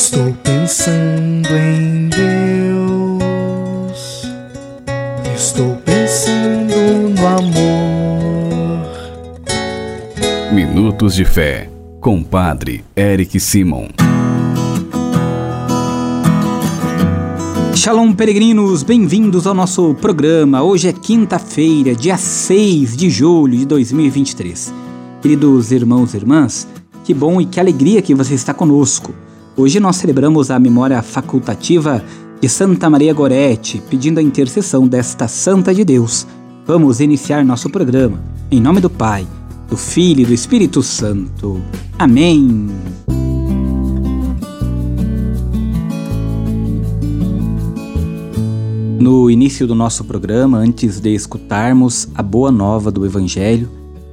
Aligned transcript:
Estou 0.00 0.32
pensando 0.44 1.48
em 1.56 2.08
Deus. 2.08 3.18
Estou 5.34 5.74
pensando 5.84 6.72
no 7.18 7.26
amor. 7.26 8.86
Minutos 10.52 11.16
de 11.16 11.24
Fé, 11.24 11.68
com 12.00 12.22
Padre 12.22 12.84
Eric 12.96 13.40
Simon. 13.40 13.88
Shalom, 17.74 18.12
peregrinos, 18.12 18.84
bem-vindos 18.84 19.48
ao 19.48 19.54
nosso 19.54 19.96
programa. 19.96 20.62
Hoje 20.62 20.86
é 20.86 20.92
quinta-feira, 20.92 21.92
dia 21.92 22.16
6 22.16 22.96
de 22.96 23.10
julho 23.10 23.58
de 23.58 23.66
2023. 23.66 24.72
Queridos 25.20 25.72
irmãos 25.72 26.14
e 26.14 26.18
irmãs, 26.18 26.68
que 27.02 27.12
bom 27.12 27.40
e 27.40 27.46
que 27.46 27.58
alegria 27.58 28.00
que 28.00 28.14
você 28.14 28.34
está 28.34 28.54
conosco. 28.54 29.12
Hoje 29.58 29.80
nós 29.80 29.96
celebramos 29.96 30.52
a 30.52 30.58
memória 30.60 31.02
facultativa 31.02 32.00
de 32.40 32.48
Santa 32.48 32.88
Maria 32.88 33.12
Gorete, 33.12 33.82
pedindo 33.90 34.20
a 34.20 34.22
intercessão 34.22 34.86
desta 34.86 35.26
Santa 35.26 35.74
de 35.74 35.84
Deus. 35.84 36.28
Vamos 36.64 37.00
iniciar 37.00 37.44
nosso 37.44 37.68
programa. 37.68 38.22
Em 38.52 38.60
nome 38.60 38.80
do 38.80 38.88
Pai, 38.88 39.26
do 39.68 39.76
Filho 39.76 40.20
e 40.20 40.26
do 40.26 40.32
Espírito 40.32 40.80
Santo. 40.80 41.60
Amém. 41.98 42.68
No 49.00 49.28
início 49.28 49.66
do 49.66 49.74
nosso 49.74 50.04
programa, 50.04 50.58
antes 50.58 51.00
de 51.00 51.12
escutarmos 51.12 52.08
a 52.14 52.22
boa 52.22 52.52
nova 52.52 52.92
do 52.92 53.04
Evangelho, 53.04 53.68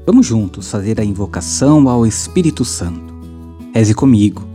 vamos 0.07 0.25
juntos 0.25 0.71
fazer 0.71 0.99
a 0.99 1.05
invocação 1.05 1.87
ao 1.87 2.03
Espírito 2.03 2.65
Santo. 2.65 3.13
Reze 3.75 3.93
comigo 3.93 4.54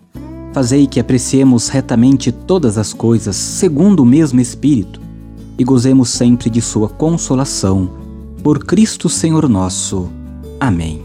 fazei 0.53 0.85
que 0.85 0.99
apreciemos 0.99 1.69
retamente 1.69 2.31
todas 2.31 2.77
as 2.77 2.93
coisas 2.93 3.35
segundo 3.35 4.01
o 4.01 4.05
mesmo 4.05 4.39
Espírito 4.41 5.01
e 5.57 5.63
gozemos 5.63 6.09
sempre 6.09 6.49
de 6.49 6.61
Sua 6.61 6.89
consolação. 6.89 7.89
Por 8.43 8.65
Cristo 8.65 9.07
Senhor 9.07 9.47
nosso. 9.47 10.09
Amém. 10.59 11.01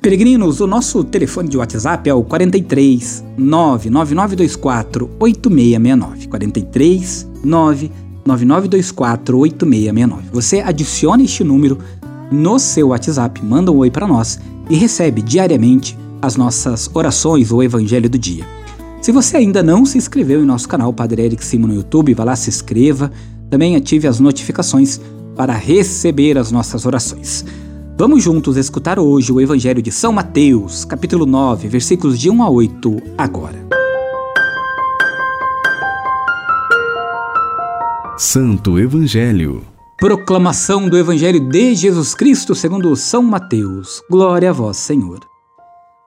Peregrinos, 0.00 0.60
o 0.60 0.66
nosso 0.66 1.04
telefone 1.04 1.48
de 1.48 1.56
WhatsApp 1.56 2.10
é 2.10 2.14
o 2.14 2.24
43 2.24 3.24
99924 3.38 5.10
8669. 5.20 6.26
43 6.26 7.28
99924 7.44 9.38
8669. 9.38 10.28
Você 10.32 10.60
adiciona 10.60 11.22
este 11.22 11.44
número 11.44 11.78
no 12.32 12.58
seu 12.58 12.88
WhatsApp, 12.88 13.44
manda 13.44 13.70
um 13.70 13.76
oi 13.76 13.90
para 13.90 14.08
nós 14.08 14.40
e 14.68 14.74
recebe 14.74 15.22
diariamente 15.22 15.96
as 16.22 16.36
nossas 16.36 16.88
orações 16.94 17.50
ou 17.50 17.62
evangelho 17.62 18.08
do 18.08 18.16
dia. 18.16 18.46
Se 19.00 19.10
você 19.10 19.36
ainda 19.36 19.62
não 19.62 19.84
se 19.84 19.98
inscreveu 19.98 20.40
em 20.40 20.46
nosso 20.46 20.68
canal 20.68 20.92
Padre 20.92 21.22
Eric 21.22 21.44
Simo 21.44 21.66
no 21.66 21.74
YouTube, 21.74 22.14
vá 22.14 22.22
lá, 22.22 22.36
se 22.36 22.48
inscreva. 22.48 23.10
Também 23.50 23.74
ative 23.74 24.06
as 24.06 24.20
notificações 24.20 25.00
para 25.36 25.52
receber 25.52 26.38
as 26.38 26.52
nossas 26.52 26.86
orações. 26.86 27.44
Vamos 27.98 28.22
juntos 28.22 28.56
escutar 28.56 28.98
hoje 28.98 29.32
o 29.32 29.40
Evangelho 29.40 29.82
de 29.82 29.90
São 29.90 30.12
Mateus, 30.12 30.84
capítulo 30.84 31.26
9, 31.26 31.68
versículos 31.68 32.18
de 32.18 32.30
1 32.30 32.42
a 32.42 32.48
8, 32.48 33.02
agora. 33.18 33.66
Santo 38.16 38.78
Evangelho 38.78 39.62
Proclamação 39.98 40.88
do 40.88 40.96
Evangelho 40.96 41.40
de 41.48 41.74
Jesus 41.74 42.14
Cristo 42.14 42.54
segundo 42.54 42.94
São 42.96 43.22
Mateus. 43.22 44.02
Glória 44.10 44.50
a 44.50 44.52
vós, 44.52 44.76
Senhor. 44.76 45.31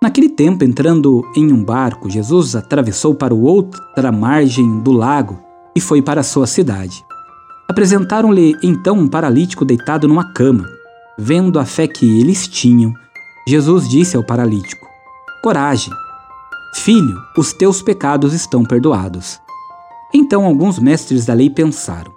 Naquele 0.06 0.30
tempo, 0.30 0.64
entrando 0.64 1.26
em 1.36 1.52
um 1.52 1.64
barco, 1.64 2.12
Jesus 2.12 2.56
atravessou 2.56 3.16
para 3.16 3.34
outra 3.34 4.12
margem 4.12 4.80
do 4.82 4.92
lago 4.92 5.40
e 5.76 5.82
foi 5.82 6.00
para 6.00 6.22
sua 6.22 6.46
cidade. 6.46 7.04
Apresentaram-lhe 7.68 8.56
então 8.62 9.00
um 9.00 9.08
paralítico 9.08 9.66
deitado 9.66 10.08
numa 10.08 10.32
cama. 10.32 10.70
Vendo 11.18 11.58
a 11.58 11.66
fé 11.66 11.88
que 11.88 12.20
eles 12.20 12.48
tinham, 12.48 12.94
Jesus 13.48 13.90
disse 13.90 14.16
ao 14.16 14.24
paralítico: 14.24 14.86
Coragem, 15.42 15.92
filho, 16.76 17.20
os 17.36 17.52
teus 17.52 17.82
pecados 17.82 18.32
estão 18.32 18.64
perdoados. 18.64 19.42
Então 20.14 20.46
alguns 20.46 20.78
mestres 20.78 21.26
da 21.26 21.34
lei 21.34 21.50
pensaram: 21.50 22.12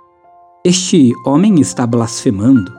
este 0.63 1.15
homem 1.25 1.59
está 1.59 1.87
blasfemando. 1.87 2.71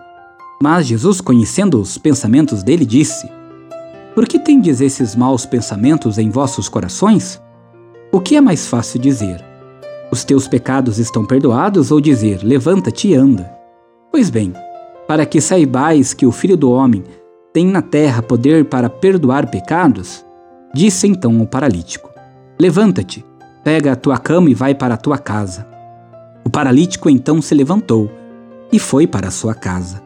Mas 0.62 0.86
Jesus, 0.86 1.20
conhecendo 1.20 1.82
os 1.82 1.98
pensamentos 1.98 2.62
dele, 2.62 2.86
disse: 2.86 3.39
Por 4.16 4.28
que 4.28 4.40
tendes 4.40 4.82
esses 4.82 5.16
maus 5.16 5.46
pensamentos 5.46 6.18
em 6.18 6.30
vossos 6.30 6.68
corações? 6.68 7.42
O 8.12 8.20
que 8.20 8.36
é 8.36 8.42
mais 8.42 8.68
fácil 8.68 9.00
dizer? 9.00 9.44
Os 10.12 10.24
teus 10.24 10.48
pecados 10.48 10.98
estão 10.98 11.24
perdoados 11.24 11.92
ou 11.92 12.02
dizer: 12.02 12.40
Levanta-te 12.44 13.10
e 13.10 13.16
anda? 13.16 13.50
Pois 14.12 14.30
bem, 14.30 14.52
para 15.08 15.26
que 15.26 15.40
saibais 15.40 16.14
que 16.14 16.26
o 16.26 16.32
Filho 16.32 16.58
do 16.58 16.72
Homem 16.72 17.04
tem 17.54 17.68
na 17.68 17.84
terra 17.84 18.22
poder 18.22 18.66
para 18.66 18.90
perdoar 18.90 19.50
pecados, 19.52 20.26
disse 20.74 21.08
então 21.08 21.40
ao 21.40 21.46
paralítico: 21.46 22.10
Levanta-te, 22.60 23.24
pega 23.64 23.92
a 23.92 23.96
tua 23.96 24.18
cama 24.18 24.50
e 24.50 24.56
vai 24.56 24.74
para 24.74 24.96
a 24.96 24.98
tua 24.98 25.20
casa. 25.20 25.68
O 26.44 26.50
paralítico 26.50 27.12
então 27.12 27.42
se 27.44 27.54
levantou 27.54 28.10
e 28.72 28.80
foi 28.80 29.06
para 29.06 29.30
sua 29.30 29.54
casa. 29.54 30.02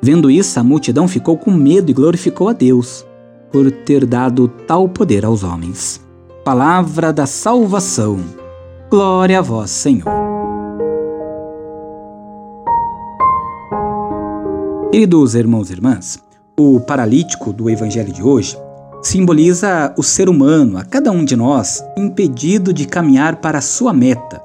Vendo 0.00 0.30
isso, 0.30 0.58
a 0.60 0.62
multidão 0.62 1.08
ficou 1.08 1.36
com 1.36 1.50
medo 1.50 1.90
e 1.90 1.94
glorificou 1.94 2.48
a 2.48 2.52
Deus 2.52 3.04
por 3.52 3.70
ter 3.70 4.06
dado 4.06 4.48
tal 4.48 4.88
poder 4.88 5.24
aos 5.24 5.42
homens. 5.42 6.00
Palavra 6.44 7.12
da 7.12 7.26
salvação. 7.26 8.18
Glória 8.90 9.38
a 9.38 9.42
vós, 9.42 9.70
Senhor. 9.70 10.10
Queridos 14.90 15.34
irmãos 15.34 15.70
e 15.70 15.72
irmãs, 15.74 16.18
o 16.58 16.80
paralítico 16.80 17.52
do 17.52 17.70
evangelho 17.70 18.12
de 18.12 18.22
hoje 18.22 18.58
simboliza 19.02 19.94
o 19.96 20.02
ser 20.02 20.28
humano, 20.28 20.78
a 20.78 20.84
cada 20.84 21.10
um 21.10 21.24
de 21.24 21.36
nós, 21.36 21.84
impedido 21.96 22.72
de 22.72 22.86
caminhar 22.86 23.36
para 23.36 23.58
a 23.58 23.62
sua 23.62 23.92
meta, 23.92 24.42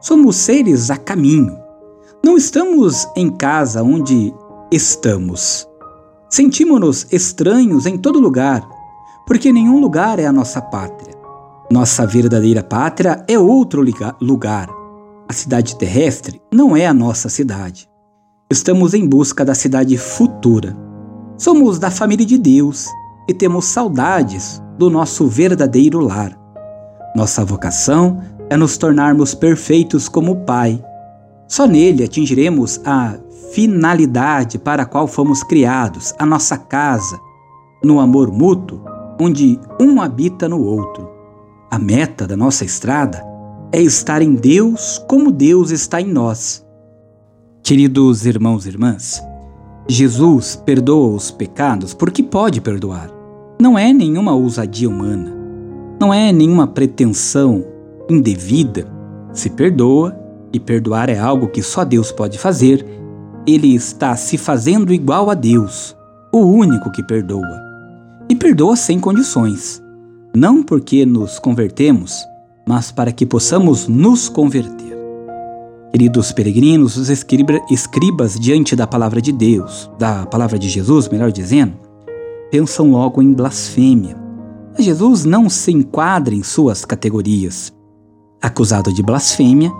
Somos 0.00 0.36
seres 0.36 0.90
a 0.90 0.96
caminho. 0.96 1.58
Não 2.24 2.36
estamos 2.36 3.06
em 3.16 3.28
casa 3.28 3.82
onde 3.82 4.32
estamos. 4.70 5.67
Sentimos-nos 6.30 7.06
estranhos 7.10 7.86
em 7.86 7.96
todo 7.96 8.20
lugar, 8.20 8.68
porque 9.26 9.52
nenhum 9.52 9.80
lugar 9.80 10.18
é 10.18 10.26
a 10.26 10.32
nossa 10.32 10.60
pátria. 10.60 11.14
Nossa 11.70 12.06
verdadeira 12.06 12.62
pátria 12.62 13.24
é 13.28 13.38
outro 13.38 13.82
lugar. 14.20 14.68
A 15.28 15.32
cidade 15.32 15.76
terrestre 15.76 16.40
não 16.52 16.76
é 16.76 16.86
a 16.86 16.94
nossa 16.94 17.28
cidade. 17.28 17.88
Estamos 18.50 18.94
em 18.94 19.06
busca 19.06 19.44
da 19.44 19.54
cidade 19.54 19.96
futura. 19.98 20.74
Somos 21.36 21.78
da 21.78 21.90
família 21.90 22.24
de 22.24 22.38
Deus 22.38 22.86
e 23.28 23.34
temos 23.34 23.66
saudades 23.66 24.62
do 24.78 24.88
nosso 24.88 25.26
verdadeiro 25.26 26.00
lar. 26.00 26.38
Nossa 27.14 27.44
vocação 27.44 28.22
é 28.48 28.56
nos 28.56 28.78
tornarmos 28.78 29.34
perfeitos 29.34 30.08
como 30.08 30.32
o 30.32 30.44
Pai. 30.44 30.82
Só 31.48 31.66
nele 31.66 32.04
atingiremos 32.04 32.80
a 32.84 33.18
finalidade 33.52 34.58
para 34.58 34.82
a 34.82 34.86
qual 34.86 35.06
fomos 35.06 35.42
criados, 35.42 36.14
a 36.18 36.26
nossa 36.26 36.58
casa, 36.58 37.18
no 37.82 37.98
amor 37.98 38.30
mútuo, 38.30 38.80
onde 39.18 39.58
um 39.80 40.00
habita 40.00 40.48
no 40.48 40.62
outro. 40.62 41.08
A 41.70 41.78
meta 41.78 42.26
da 42.26 42.36
nossa 42.36 42.64
estrada 42.64 43.24
é 43.72 43.80
estar 43.80 44.20
em 44.20 44.34
Deus 44.34 45.02
como 45.08 45.30
Deus 45.30 45.70
está 45.70 46.00
em 46.00 46.06
nós. 46.06 46.64
Queridos 47.62 48.26
irmãos 48.26 48.66
e 48.66 48.68
irmãs, 48.68 49.22
Jesus 49.88 50.54
perdoa 50.54 51.14
os 51.14 51.30
pecados 51.30 51.94
porque 51.94 52.22
pode 52.22 52.60
perdoar. 52.60 53.10
Não 53.60 53.78
é 53.78 53.92
nenhuma 53.92 54.34
ousadia 54.34 54.88
humana, 54.88 55.34
não 56.00 56.12
é 56.12 56.32
nenhuma 56.32 56.66
pretensão 56.66 57.64
indevida, 58.08 58.86
se 59.32 59.50
perdoa, 59.50 60.17
e 60.52 60.58
perdoar 60.58 61.08
é 61.08 61.18
algo 61.18 61.48
que 61.48 61.62
só 61.62 61.84
Deus 61.84 62.10
pode 62.10 62.38
fazer, 62.38 62.84
ele 63.46 63.74
está 63.74 64.16
se 64.16 64.36
fazendo 64.36 64.92
igual 64.92 65.30
a 65.30 65.34
Deus, 65.34 65.96
o 66.32 66.40
único 66.40 66.90
que 66.90 67.02
perdoa. 67.02 67.60
E 68.28 68.34
perdoa 68.34 68.76
sem 68.76 69.00
condições, 69.00 69.82
não 70.34 70.62
porque 70.62 71.06
nos 71.06 71.38
convertemos, 71.38 72.24
mas 72.66 72.92
para 72.92 73.12
que 73.12 73.24
possamos 73.24 73.88
nos 73.88 74.28
converter. 74.28 74.96
Queridos 75.90 76.32
peregrinos, 76.32 76.98
os 76.98 77.08
escribas 77.08 78.38
diante 78.38 78.76
da 78.76 78.86
palavra 78.86 79.22
de 79.22 79.32
Deus, 79.32 79.90
da 79.98 80.26
palavra 80.26 80.58
de 80.58 80.68
Jesus, 80.68 81.08
melhor 81.08 81.32
dizendo, 81.32 81.72
pensam 82.50 82.90
logo 82.90 83.22
em 83.22 83.32
blasfêmia. 83.32 84.16
Mas 84.74 84.84
Jesus 84.84 85.24
não 85.24 85.48
se 85.48 85.72
enquadra 85.72 86.34
em 86.34 86.42
suas 86.42 86.84
categorias. 86.84 87.72
Acusado 88.40 88.92
de 88.92 89.02
blasfêmia, 89.02 89.72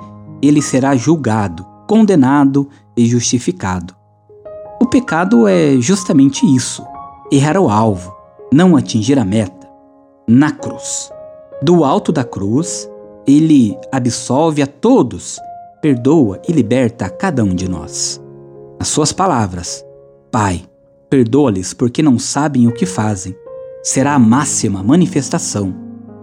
ele 0.43 0.63
será 0.63 0.97
julgado, 0.97 1.67
condenado 1.87 2.69
e 2.97 3.07
justificado. 3.07 3.95
O 4.81 4.87
pecado 4.87 5.47
é 5.49 5.77
justamente 5.81 6.47
isso: 6.47 6.85
errar 7.31 7.59
o 7.59 7.69
alvo, 7.69 8.15
não 8.53 8.77
atingir 8.77 9.19
a 9.19 9.25
meta. 9.25 9.69
Na 10.29 10.51
cruz. 10.51 11.11
Do 11.63 11.85
alto 11.85 12.13
da 12.13 12.23
cruz, 12.23 12.89
ele 13.27 13.77
absolve 13.91 14.63
a 14.63 14.67
todos, 14.67 15.41
perdoa 15.83 16.41
e 16.47 16.53
liberta 16.53 17.07
a 17.07 17.11
cada 17.11 17.43
um 17.43 17.55
de 17.55 17.69
nós. 17.69 18.21
As 18.79 18.89
suas 18.89 19.13
palavras, 19.13 19.85
Pai, 20.31 20.63
perdoa-lhes 21.11 21.73
porque 21.73 22.03
não 22.03 22.19
sabem 22.19 22.69
o 22.69 22.73
que 22.73 22.87
fazem, 22.87 23.35
será 23.83 24.15
a 24.15 24.19
máxima 24.19 24.83
manifestação 24.83 25.75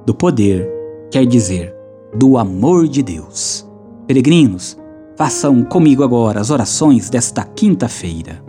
do 0.05 0.13
poder, 0.13 0.69
quer 1.11 1.25
dizer, 1.25 1.75
do 2.15 2.37
amor 2.37 2.87
de 2.87 3.01
Deus. 3.01 3.64
Peregrinos, 4.07 4.77
façam 5.17 5.63
comigo 5.63 6.03
agora 6.03 6.39
as 6.39 6.51
orações 6.51 7.09
desta 7.09 7.43
quinta-feira. 7.43 8.43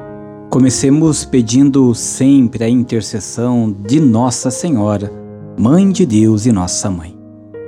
Comecemos 0.51 1.25
pedindo 1.25 1.95
sempre 1.95 2.63
a 2.63 2.69
intercessão 2.69 3.75
de 3.87 3.99
Nossa 3.99 4.51
Senhora, 4.51 5.11
Mãe 5.59 5.91
de 5.91 6.05
Deus 6.05 6.45
e 6.45 6.53
Nossa 6.53 6.91
Mãe. 6.91 7.17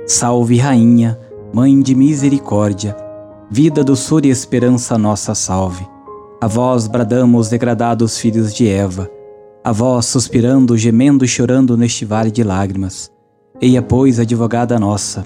Salve, 0.05 0.57
Rainha, 0.57 1.19
Mãe 1.51 1.81
de 1.81 1.95
Misericórdia, 1.95 2.95
vida, 3.49 3.83
doçura 3.83 4.27
e 4.27 4.29
esperança, 4.29 4.95
nossa 4.95 5.33
salve. 5.33 5.87
A 6.39 6.45
vós 6.47 6.87
bradamos, 6.87 7.49
degradados 7.49 8.19
filhos 8.19 8.53
de 8.53 8.67
Eva, 8.67 9.09
a 9.63 9.71
vós 9.71 10.05
suspirando, 10.05 10.77
gemendo 10.77 11.25
e 11.25 11.27
chorando 11.27 11.75
neste 11.75 12.05
vale 12.05 12.29
de 12.29 12.43
lágrimas. 12.43 13.11
Eia, 13.59 13.81
pois, 13.81 14.19
advogada 14.19 14.79
nossa, 14.79 15.25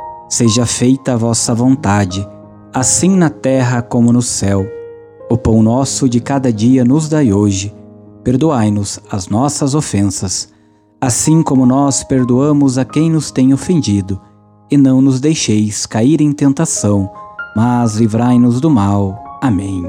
Seja 0.31 0.65
feita 0.65 1.11
a 1.11 1.17
vossa 1.17 1.53
vontade, 1.53 2.25
assim 2.73 3.09
na 3.09 3.29
terra 3.29 3.81
como 3.81 4.13
no 4.13 4.21
céu. 4.21 4.65
O 5.29 5.37
pão 5.37 5.61
nosso 5.61 6.07
de 6.07 6.21
cada 6.21 6.53
dia 6.53 6.85
nos 6.85 7.09
dai 7.09 7.33
hoje. 7.33 7.75
Perdoai-nos 8.23 8.97
as 9.11 9.27
nossas 9.27 9.75
ofensas, 9.75 10.47
assim 11.01 11.43
como 11.43 11.65
nós 11.65 12.01
perdoamos 12.05 12.77
a 12.77 12.85
quem 12.85 13.11
nos 13.11 13.29
tem 13.29 13.53
ofendido. 13.53 14.21
E 14.71 14.77
não 14.77 15.01
nos 15.01 15.19
deixeis 15.19 15.85
cair 15.85 16.21
em 16.21 16.31
tentação, 16.31 17.11
mas 17.53 17.97
livrai-nos 17.97 18.61
do 18.61 18.69
mal. 18.69 19.21
Amém. 19.41 19.83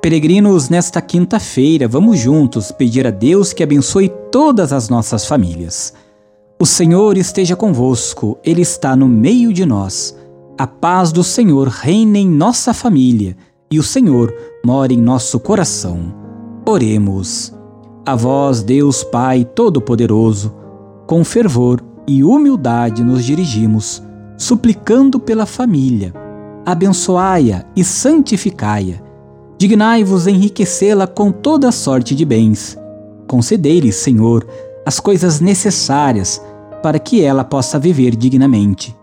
Peregrinos, 0.00 0.70
nesta 0.70 1.02
quinta-feira, 1.02 1.86
vamos 1.86 2.18
juntos 2.18 2.72
pedir 2.72 3.06
a 3.06 3.10
Deus 3.10 3.52
que 3.52 3.62
abençoe 3.62 4.08
todas 4.32 4.72
as 4.72 4.88
nossas 4.88 5.26
famílias. 5.26 5.92
O 6.64 6.66
Senhor 6.66 7.18
esteja 7.18 7.54
convosco, 7.54 8.38
Ele 8.42 8.62
está 8.62 8.96
no 8.96 9.06
meio 9.06 9.52
de 9.52 9.66
nós. 9.66 10.16
A 10.56 10.66
paz 10.66 11.12
do 11.12 11.22
Senhor 11.22 11.68
reina 11.68 12.16
em 12.16 12.26
nossa 12.26 12.72
família 12.72 13.36
e 13.70 13.78
o 13.78 13.82
Senhor 13.82 14.34
mora 14.64 14.90
em 14.90 14.96
nosso 14.96 15.38
coração. 15.38 16.14
Oremos. 16.66 17.52
A 18.06 18.14
vós, 18.16 18.62
Deus 18.62 19.04
Pai 19.04 19.44
Todo-Poderoso, 19.44 20.54
com 21.06 21.22
fervor 21.22 21.84
e 22.06 22.24
humildade 22.24 23.04
nos 23.04 23.26
dirigimos, 23.26 24.02
suplicando 24.38 25.20
pela 25.20 25.44
família. 25.44 26.14
Abençoai-a 26.64 27.66
e 27.76 27.84
santificai-a 27.84 29.02
Dignai-vos 29.58 30.26
enriquecê-la 30.26 31.06
com 31.06 31.30
toda 31.30 31.70
sorte 31.70 32.14
de 32.14 32.24
bens. 32.24 32.74
Concedei-lhe, 33.28 33.92
Senhor, 33.92 34.46
as 34.86 34.98
coisas 34.98 35.40
necessárias 35.40 36.40
para 36.84 36.98
que 36.98 37.22
ela 37.22 37.42
possa 37.42 37.78
viver 37.78 38.14
dignamente. 38.14 38.94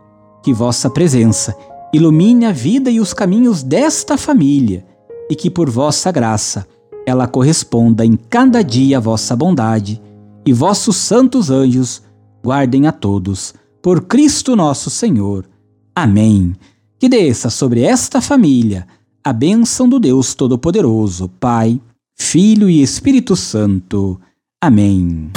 Que 0.43 0.53
vossa 0.53 0.87
presença 0.87 1.57
ilumine 1.91 2.45
a 2.45 2.51
vida 2.51 2.91
e 2.91 2.99
os 2.99 3.11
caminhos 3.11 3.63
desta 3.63 4.19
família, 4.19 4.85
e 5.27 5.35
que 5.35 5.49
por 5.49 5.67
vossa 5.67 6.11
graça 6.11 6.67
ela 7.07 7.27
corresponda 7.27 8.05
em 8.05 8.15
cada 8.15 8.61
dia 8.61 8.97
à 8.97 8.99
vossa 8.99 9.35
bondade, 9.35 9.99
e 10.45 10.53
vossos 10.53 10.95
santos 10.95 11.49
anjos 11.49 12.03
guardem 12.45 12.85
a 12.85 12.91
todos. 12.91 13.55
Por 13.81 14.03
Cristo 14.03 14.55
nosso 14.55 14.91
Senhor. 14.91 15.49
Amém. 15.95 16.55
Que 16.99 17.09
desça 17.09 17.49
sobre 17.49 17.81
esta 17.81 18.21
família 18.21 18.85
a 19.23 19.33
bênção 19.33 19.89
do 19.89 19.99
Deus 19.99 20.35
Todo-Poderoso, 20.35 21.29
Pai, 21.39 21.81
Filho 22.15 22.69
e 22.69 22.79
Espírito 22.79 23.35
Santo. 23.35 24.21
Amém. 24.61 25.31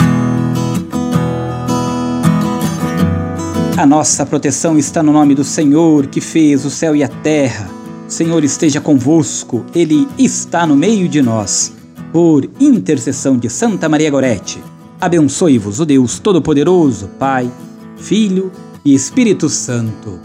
A 3.84 3.86
nossa 3.86 4.24
proteção 4.24 4.78
está 4.78 5.02
no 5.02 5.12
nome 5.12 5.34
do 5.34 5.44
Senhor 5.44 6.06
que 6.06 6.18
fez 6.18 6.64
o 6.64 6.70
céu 6.70 6.96
e 6.96 7.04
a 7.04 7.08
terra. 7.08 7.68
O 8.08 8.10
Senhor 8.10 8.42
esteja 8.42 8.80
convosco, 8.80 9.62
Ele 9.74 10.08
está 10.18 10.66
no 10.66 10.74
meio 10.74 11.06
de 11.06 11.20
nós. 11.20 11.70
Por 12.10 12.48
intercessão 12.58 13.36
de 13.36 13.50
Santa 13.50 13.86
Maria 13.86 14.10
Gorete, 14.10 14.58
abençoe-vos 14.98 15.80
o 15.80 15.84
Deus 15.84 16.18
Todo-Poderoso, 16.18 17.10
Pai, 17.18 17.52
Filho 17.98 18.50
e 18.82 18.94
Espírito 18.94 19.50
Santo. 19.50 20.18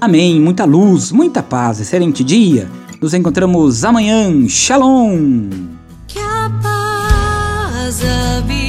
Amém. 0.00 0.40
Muita 0.40 0.64
luz, 0.64 1.12
muita 1.12 1.42
paz, 1.42 1.80
excelente 1.80 2.24
dia. 2.24 2.66
Nos 2.98 3.12
encontramos 3.12 3.84
amanhã. 3.84 4.48
Shalom! 4.48 5.50
Que 6.08 6.18
a 6.18 6.50
paz 6.62 8.00
habite. 8.02 8.61